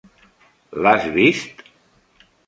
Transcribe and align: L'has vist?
L'has 0.85 1.05
vist? 1.17 1.61